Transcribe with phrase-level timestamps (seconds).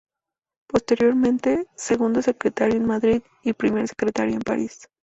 [0.67, 4.89] Posteriormente, segundo secretario en Madrid y primer secretario en París.